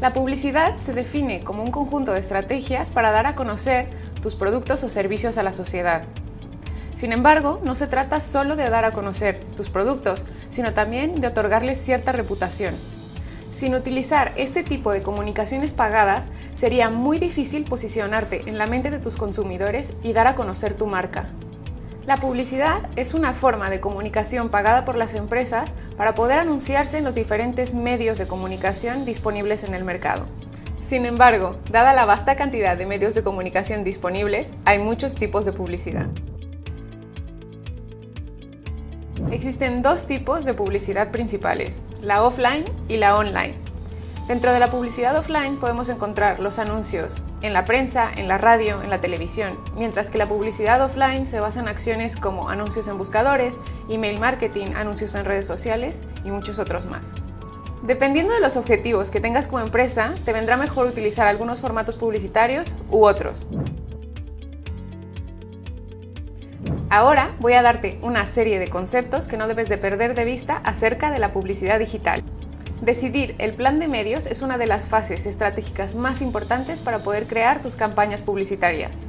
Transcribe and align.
La 0.00 0.12
publicidad 0.12 0.78
se 0.78 0.92
define 0.92 1.42
como 1.42 1.62
un 1.62 1.70
conjunto 1.70 2.12
de 2.12 2.20
estrategias 2.20 2.90
para 2.90 3.12
dar 3.12 3.26
a 3.26 3.34
conocer 3.34 3.88
tus 4.20 4.34
productos 4.34 4.84
o 4.84 4.90
servicios 4.90 5.38
a 5.38 5.42
la 5.42 5.54
sociedad. 5.54 6.04
Sin 6.94 7.12
embargo, 7.12 7.60
no 7.64 7.74
se 7.74 7.86
trata 7.86 8.20
solo 8.20 8.56
de 8.56 8.68
dar 8.68 8.84
a 8.84 8.92
conocer 8.92 9.42
tus 9.56 9.70
productos, 9.70 10.26
sino 10.50 10.74
también 10.74 11.20
de 11.20 11.28
otorgarles 11.28 11.80
cierta 11.80 12.12
reputación. 12.12 12.74
Sin 13.54 13.74
utilizar 13.74 14.34
este 14.36 14.62
tipo 14.62 14.92
de 14.92 15.02
comunicaciones 15.02 15.72
pagadas, 15.72 16.28
sería 16.54 16.90
muy 16.90 17.18
difícil 17.18 17.64
posicionarte 17.64 18.42
en 18.50 18.58
la 18.58 18.66
mente 18.66 18.90
de 18.90 18.98
tus 18.98 19.16
consumidores 19.16 19.94
y 20.02 20.12
dar 20.12 20.26
a 20.26 20.34
conocer 20.34 20.74
tu 20.74 20.86
marca. 20.86 21.30
La 22.06 22.18
publicidad 22.18 22.88
es 22.94 23.14
una 23.14 23.34
forma 23.34 23.68
de 23.68 23.80
comunicación 23.80 24.48
pagada 24.48 24.84
por 24.84 24.96
las 24.96 25.14
empresas 25.14 25.70
para 25.96 26.14
poder 26.14 26.38
anunciarse 26.38 26.98
en 26.98 27.04
los 27.04 27.16
diferentes 27.16 27.74
medios 27.74 28.16
de 28.16 28.28
comunicación 28.28 29.04
disponibles 29.04 29.64
en 29.64 29.74
el 29.74 29.82
mercado. 29.82 30.26
Sin 30.80 31.04
embargo, 31.04 31.58
dada 31.68 31.94
la 31.94 32.04
vasta 32.04 32.36
cantidad 32.36 32.76
de 32.76 32.86
medios 32.86 33.16
de 33.16 33.24
comunicación 33.24 33.82
disponibles, 33.82 34.54
hay 34.64 34.78
muchos 34.78 35.16
tipos 35.16 35.44
de 35.44 35.52
publicidad. 35.52 36.06
Existen 39.32 39.82
dos 39.82 40.06
tipos 40.06 40.44
de 40.44 40.54
publicidad 40.54 41.10
principales, 41.10 41.82
la 42.02 42.22
offline 42.22 42.64
y 42.86 42.98
la 42.98 43.16
online. 43.16 43.65
Dentro 44.28 44.52
de 44.52 44.58
la 44.58 44.72
publicidad 44.72 45.16
offline 45.16 45.56
podemos 45.56 45.88
encontrar 45.88 46.40
los 46.40 46.58
anuncios 46.58 47.22
en 47.42 47.52
la 47.52 47.64
prensa, 47.64 48.10
en 48.12 48.26
la 48.26 48.38
radio, 48.38 48.82
en 48.82 48.90
la 48.90 49.00
televisión, 49.00 49.56
mientras 49.76 50.10
que 50.10 50.18
la 50.18 50.26
publicidad 50.26 50.84
offline 50.84 51.28
se 51.28 51.38
basa 51.38 51.60
en 51.60 51.68
acciones 51.68 52.16
como 52.16 52.48
anuncios 52.48 52.88
en 52.88 52.98
buscadores, 52.98 53.54
email 53.88 54.18
marketing, 54.18 54.74
anuncios 54.74 55.14
en 55.14 55.26
redes 55.26 55.46
sociales 55.46 56.02
y 56.24 56.32
muchos 56.32 56.58
otros 56.58 56.86
más. 56.86 57.06
Dependiendo 57.84 58.34
de 58.34 58.40
los 58.40 58.56
objetivos 58.56 59.10
que 59.10 59.20
tengas 59.20 59.46
como 59.46 59.60
empresa, 59.60 60.16
te 60.24 60.32
vendrá 60.32 60.56
mejor 60.56 60.88
utilizar 60.88 61.28
algunos 61.28 61.60
formatos 61.60 61.96
publicitarios 61.96 62.76
u 62.90 63.04
otros. 63.04 63.46
Ahora 66.90 67.36
voy 67.38 67.52
a 67.52 67.62
darte 67.62 68.00
una 68.02 68.26
serie 68.26 68.58
de 68.58 68.70
conceptos 68.70 69.28
que 69.28 69.36
no 69.36 69.46
debes 69.46 69.68
de 69.68 69.78
perder 69.78 70.16
de 70.16 70.24
vista 70.24 70.60
acerca 70.64 71.12
de 71.12 71.20
la 71.20 71.32
publicidad 71.32 71.78
digital. 71.78 72.24
Decidir 72.80 73.34
el 73.38 73.54
plan 73.54 73.78
de 73.78 73.88
medios 73.88 74.26
es 74.26 74.42
una 74.42 74.58
de 74.58 74.66
las 74.66 74.86
fases 74.86 75.24
estratégicas 75.24 75.94
más 75.94 76.20
importantes 76.20 76.80
para 76.80 76.98
poder 76.98 77.26
crear 77.26 77.62
tus 77.62 77.74
campañas 77.74 78.20
publicitarias. 78.20 79.08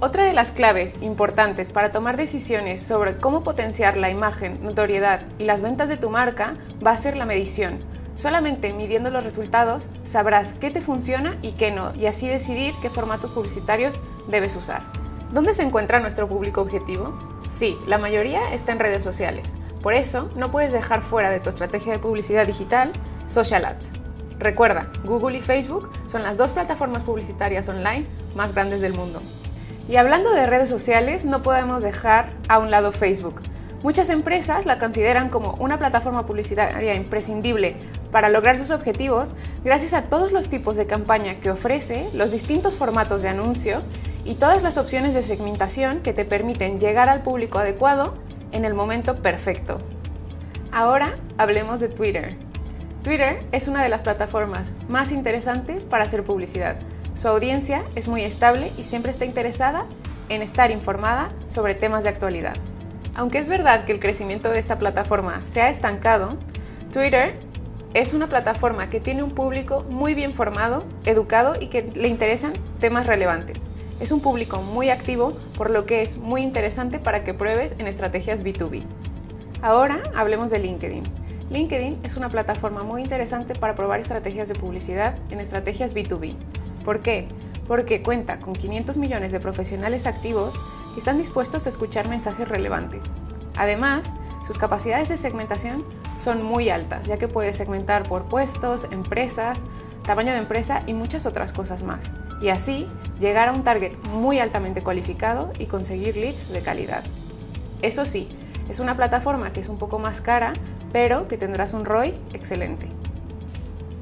Otra 0.00 0.24
de 0.24 0.32
las 0.32 0.52
claves 0.52 0.94
importantes 1.02 1.70
para 1.70 1.92
tomar 1.92 2.16
decisiones 2.16 2.82
sobre 2.82 3.18
cómo 3.18 3.44
potenciar 3.44 3.98
la 3.98 4.10
imagen, 4.10 4.58
notoriedad 4.62 5.20
y 5.38 5.44
las 5.44 5.60
ventas 5.60 5.90
de 5.90 5.98
tu 5.98 6.08
marca 6.08 6.56
va 6.84 6.92
a 6.92 6.96
ser 6.96 7.16
la 7.18 7.26
medición. 7.26 7.78
Solamente 8.16 8.72
midiendo 8.72 9.10
los 9.10 9.22
resultados 9.22 9.88
sabrás 10.04 10.54
qué 10.54 10.70
te 10.70 10.80
funciona 10.80 11.36
y 11.42 11.52
qué 11.52 11.72
no, 11.72 11.94
y 11.94 12.06
así 12.06 12.26
decidir 12.26 12.72
qué 12.80 12.88
formatos 12.88 13.32
publicitarios 13.32 14.00
debes 14.28 14.56
usar. 14.56 14.82
¿Dónde 15.30 15.52
se 15.52 15.62
encuentra 15.62 16.00
nuestro 16.00 16.26
público 16.26 16.62
objetivo? 16.62 17.12
Sí, 17.50 17.76
la 17.86 17.98
mayoría 17.98 18.54
está 18.54 18.72
en 18.72 18.78
redes 18.78 19.02
sociales. 19.02 19.52
Por 19.84 19.92
eso, 19.92 20.30
no 20.34 20.50
puedes 20.50 20.72
dejar 20.72 21.02
fuera 21.02 21.28
de 21.28 21.40
tu 21.40 21.50
estrategia 21.50 21.92
de 21.92 21.98
publicidad 21.98 22.46
digital 22.46 22.90
Social 23.26 23.66
Ads. 23.66 23.92
Recuerda, 24.38 24.90
Google 25.04 25.36
y 25.36 25.42
Facebook 25.42 25.90
son 26.06 26.22
las 26.22 26.38
dos 26.38 26.52
plataformas 26.52 27.02
publicitarias 27.02 27.68
online 27.68 28.06
más 28.34 28.54
grandes 28.54 28.80
del 28.80 28.94
mundo. 28.94 29.20
Y 29.86 29.96
hablando 29.96 30.32
de 30.32 30.46
redes 30.46 30.70
sociales, 30.70 31.26
no 31.26 31.42
podemos 31.42 31.82
dejar 31.82 32.32
a 32.48 32.60
un 32.60 32.70
lado 32.70 32.92
Facebook. 32.92 33.42
Muchas 33.82 34.08
empresas 34.08 34.64
la 34.64 34.78
consideran 34.78 35.28
como 35.28 35.52
una 35.60 35.78
plataforma 35.78 36.24
publicitaria 36.24 36.94
imprescindible 36.94 37.76
para 38.10 38.30
lograr 38.30 38.56
sus 38.56 38.70
objetivos 38.70 39.34
gracias 39.64 39.92
a 39.92 40.04
todos 40.04 40.32
los 40.32 40.48
tipos 40.48 40.78
de 40.78 40.86
campaña 40.86 41.40
que 41.40 41.50
ofrece, 41.50 42.08
los 42.14 42.32
distintos 42.32 42.74
formatos 42.74 43.20
de 43.20 43.28
anuncio 43.28 43.82
y 44.24 44.36
todas 44.36 44.62
las 44.62 44.78
opciones 44.78 45.12
de 45.12 45.20
segmentación 45.20 46.00
que 46.00 46.14
te 46.14 46.24
permiten 46.24 46.80
llegar 46.80 47.10
al 47.10 47.22
público 47.22 47.58
adecuado 47.58 48.14
en 48.54 48.64
el 48.64 48.72
momento 48.72 49.16
perfecto. 49.16 49.78
Ahora 50.72 51.18
hablemos 51.36 51.80
de 51.80 51.88
Twitter. 51.88 52.36
Twitter 53.02 53.44
es 53.52 53.68
una 53.68 53.82
de 53.82 53.90
las 53.90 54.00
plataformas 54.00 54.70
más 54.88 55.12
interesantes 55.12 55.84
para 55.84 56.04
hacer 56.04 56.24
publicidad. 56.24 56.76
Su 57.14 57.28
audiencia 57.28 57.84
es 57.94 58.08
muy 58.08 58.22
estable 58.22 58.72
y 58.78 58.84
siempre 58.84 59.12
está 59.12 59.26
interesada 59.26 59.84
en 60.30 60.40
estar 60.40 60.70
informada 60.70 61.30
sobre 61.48 61.74
temas 61.74 62.02
de 62.02 62.08
actualidad. 62.08 62.54
Aunque 63.14 63.38
es 63.38 63.48
verdad 63.48 63.84
que 63.84 63.92
el 63.92 64.00
crecimiento 64.00 64.50
de 64.50 64.58
esta 64.58 64.78
plataforma 64.78 65.42
se 65.44 65.60
ha 65.60 65.68
estancado, 65.68 66.38
Twitter 66.92 67.38
es 67.92 68.14
una 68.14 68.28
plataforma 68.28 68.88
que 68.88 69.00
tiene 69.00 69.22
un 69.22 69.30
público 69.32 69.84
muy 69.88 70.14
bien 70.14 70.32
formado, 70.32 70.84
educado 71.04 71.54
y 71.60 71.68
que 71.68 71.90
le 71.94 72.08
interesan 72.08 72.54
temas 72.80 73.06
relevantes. 73.06 73.58
Es 74.00 74.10
un 74.10 74.20
público 74.20 74.60
muy 74.60 74.90
activo, 74.90 75.34
por 75.56 75.70
lo 75.70 75.86
que 75.86 76.02
es 76.02 76.16
muy 76.16 76.42
interesante 76.42 76.98
para 76.98 77.22
que 77.22 77.32
pruebes 77.32 77.74
en 77.78 77.86
estrategias 77.86 78.44
B2B. 78.44 78.82
Ahora 79.62 80.02
hablemos 80.14 80.50
de 80.50 80.58
LinkedIn. 80.58 81.04
LinkedIn 81.50 82.00
es 82.02 82.16
una 82.16 82.28
plataforma 82.28 82.82
muy 82.82 83.02
interesante 83.02 83.54
para 83.54 83.74
probar 83.74 84.00
estrategias 84.00 84.48
de 84.48 84.56
publicidad 84.56 85.16
en 85.30 85.40
estrategias 85.40 85.94
B2B. 85.94 86.34
¿Por 86.84 87.00
qué? 87.00 87.28
Porque 87.68 88.02
cuenta 88.02 88.40
con 88.40 88.54
500 88.54 88.96
millones 88.96 89.30
de 89.30 89.40
profesionales 89.40 90.06
activos 90.06 90.58
que 90.92 90.98
están 90.98 91.16
dispuestos 91.16 91.66
a 91.66 91.68
escuchar 91.68 92.08
mensajes 92.08 92.48
relevantes. 92.48 93.02
Además, 93.56 94.12
sus 94.46 94.58
capacidades 94.58 95.08
de 95.08 95.16
segmentación 95.16 95.84
son 96.18 96.42
muy 96.42 96.68
altas, 96.68 97.06
ya 97.06 97.16
que 97.16 97.28
puede 97.28 97.52
segmentar 97.52 98.08
por 98.08 98.28
puestos, 98.28 98.88
empresas, 98.90 99.60
tamaño 100.04 100.32
de 100.32 100.38
empresa 100.38 100.82
y 100.86 100.92
muchas 100.94 101.26
otras 101.26 101.52
cosas 101.52 101.82
más. 101.82 102.10
Y 102.44 102.50
así 102.50 102.86
llegar 103.18 103.48
a 103.48 103.52
un 103.52 103.64
target 103.64 103.96
muy 104.12 104.38
altamente 104.38 104.82
cualificado 104.82 105.50
y 105.58 105.64
conseguir 105.64 106.18
leads 106.18 106.52
de 106.52 106.60
calidad. 106.60 107.02
Eso 107.80 108.04
sí, 108.04 108.28
es 108.68 108.80
una 108.80 108.98
plataforma 108.98 109.54
que 109.54 109.60
es 109.60 109.70
un 109.70 109.78
poco 109.78 109.98
más 109.98 110.20
cara, 110.20 110.52
pero 110.92 111.26
que 111.26 111.38
tendrás 111.38 111.72
un 111.72 111.86
ROI 111.86 112.12
excelente. 112.34 112.86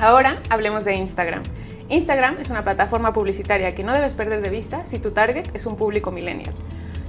Ahora 0.00 0.38
hablemos 0.50 0.84
de 0.84 0.96
Instagram. 0.96 1.44
Instagram 1.88 2.38
es 2.40 2.50
una 2.50 2.64
plataforma 2.64 3.12
publicitaria 3.12 3.72
que 3.76 3.84
no 3.84 3.92
debes 3.92 4.14
perder 4.14 4.40
de 4.42 4.50
vista 4.50 4.84
si 4.84 4.98
tu 4.98 5.12
target 5.12 5.54
es 5.54 5.64
un 5.64 5.76
público 5.76 6.10
millennial. 6.10 6.54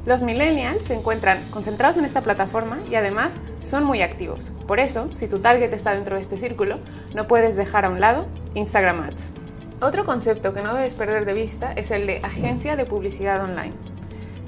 Los 0.05 0.21
millennials 0.21 0.83
se 0.83 0.93
encuentran 0.93 1.39
concentrados 1.49 1.97
en 1.97 2.05
esta 2.05 2.21
plataforma 2.21 2.77
y 2.91 2.93
además 2.93 3.39
son 3.63 3.83
muy 3.83 4.03
activos. 4.03 4.51
Por 4.67 4.79
eso, 4.79 5.09
si 5.15 5.27
tu 5.27 5.39
target 5.39 5.73
está 5.73 5.95
dentro 5.95 6.17
de 6.17 6.21
este 6.21 6.37
círculo, 6.37 6.77
no 7.15 7.27
puedes 7.27 7.55
dejar 7.55 7.85
a 7.85 7.89
un 7.89 7.99
lado 7.99 8.27
Instagram 8.53 8.99
Ads. 8.99 9.44
Otro 9.81 10.05
concepto 10.05 10.53
que 10.53 10.61
no 10.61 10.73
debes 10.73 10.93
perder 10.93 11.25
de 11.25 11.33
vista 11.33 11.73
es 11.73 11.91
el 11.91 12.07
de 12.07 12.21
agencia 12.23 12.77
de 12.77 12.85
publicidad 12.85 13.43
online. 13.43 13.73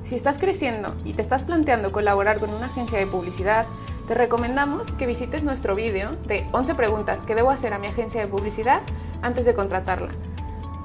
Si 0.05 0.15
estás 0.15 0.39
creciendo 0.39 0.95
y 1.03 1.13
te 1.13 1.21
estás 1.21 1.43
planteando 1.43 1.91
colaborar 1.91 2.39
con 2.39 2.49
una 2.51 2.67
agencia 2.67 2.97
de 2.97 3.07
publicidad, 3.07 3.65
te 4.07 4.13
recomendamos 4.13 4.89
que 4.91 5.05
visites 5.05 5.43
nuestro 5.43 5.75
vídeo 5.75 6.11
de 6.27 6.45
11 6.53 6.75
preguntas 6.75 7.23
que 7.23 7.35
debo 7.35 7.49
hacer 7.49 7.73
a 7.73 7.77
mi 7.77 7.87
agencia 7.87 8.21
de 8.21 8.27
publicidad 8.27 8.81
antes 9.21 9.45
de 9.45 9.53
contratarla. 9.53 10.11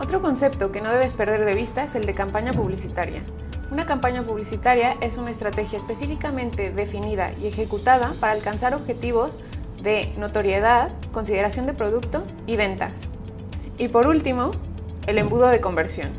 Otro 0.01 0.21
concepto 0.21 0.73
que 0.73 0.81
no 0.81 0.91
debes 0.91 1.15
perder 1.15 1.45
de 1.45 1.55
vista 1.55 1.85
es 1.85 1.95
el 1.95 2.05
de 2.05 2.15
campaña 2.15 2.53
publicitaria. 2.53 3.23
Una 3.71 3.87
campaña 3.87 4.25
publicitaria 4.25 4.97
es 5.01 5.19
una 5.19 5.31
estrategia 5.31 5.79
específicamente 5.79 6.73
definida 6.73 7.31
y 7.41 7.47
ejecutada 7.47 8.13
para 8.19 8.33
alcanzar 8.33 8.75
objetivos 8.75 9.39
de 9.81 10.13
notoriedad, 10.19 10.91
consideración 11.13 11.67
de 11.67 11.75
producto 11.75 12.25
y 12.49 12.57
ventas. 12.57 13.09
Y 13.79 13.89
por 13.89 14.07
último, 14.07 14.53
el 15.07 15.19
embudo 15.19 15.49
de 15.49 15.61
conversión. 15.61 16.11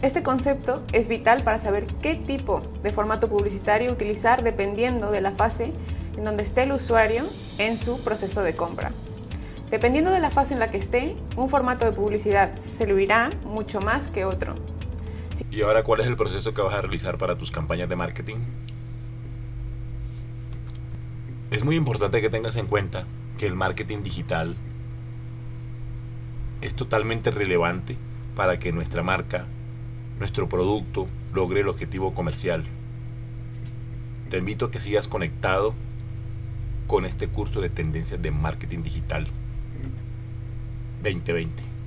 Este 0.00 0.22
concepto 0.22 0.82
es 0.92 1.08
vital 1.08 1.42
para 1.42 1.58
saber 1.58 1.86
qué 2.02 2.14
tipo 2.14 2.62
de 2.82 2.92
formato 2.92 3.28
publicitario 3.28 3.90
utilizar 3.90 4.44
dependiendo 4.44 5.10
de 5.10 5.20
la 5.20 5.32
fase 5.32 5.72
en 6.16 6.24
donde 6.24 6.44
esté 6.44 6.62
el 6.62 6.72
usuario 6.72 7.24
en 7.58 7.78
su 7.78 7.98
proceso 8.00 8.42
de 8.42 8.54
compra. 8.54 8.92
Dependiendo 9.70 10.10
de 10.10 10.20
la 10.20 10.30
fase 10.30 10.54
en 10.54 10.60
la 10.60 10.70
que 10.70 10.78
esté, 10.78 11.16
un 11.36 11.48
formato 11.48 11.84
de 11.84 11.92
publicidad 11.92 12.56
servirá 12.56 13.30
mucho 13.44 13.80
más 13.80 14.08
que 14.08 14.24
otro. 14.24 14.54
¿Y 15.50 15.62
ahora 15.62 15.82
cuál 15.82 16.00
es 16.00 16.06
el 16.06 16.16
proceso 16.16 16.54
que 16.54 16.62
vas 16.62 16.74
a 16.74 16.80
realizar 16.80 17.18
para 17.18 17.36
tus 17.36 17.50
campañas 17.50 17.88
de 17.88 17.96
marketing? 17.96 18.36
Es 21.50 21.64
muy 21.64 21.76
importante 21.76 22.20
que 22.20 22.30
tengas 22.30 22.56
en 22.56 22.66
cuenta 22.66 23.04
que 23.36 23.46
el 23.46 23.54
marketing 23.54 24.02
digital 24.02 24.54
es 26.60 26.74
totalmente 26.74 27.30
relevante 27.30 27.96
para 28.34 28.58
que 28.58 28.72
nuestra 28.72 29.02
marca, 29.02 29.46
nuestro 30.18 30.48
producto 30.48 31.06
logre 31.32 31.60
el 31.60 31.68
objetivo 31.68 32.14
comercial. 32.14 32.64
Te 34.30 34.38
invito 34.38 34.66
a 34.66 34.70
que 34.70 34.80
sigas 34.80 35.08
conectado 35.08 35.74
con 36.86 37.04
este 37.04 37.28
curso 37.28 37.60
de 37.60 37.68
tendencias 37.68 38.20
de 38.20 38.30
marketing 38.30 38.82
digital 38.82 39.26
2020. 41.02 41.77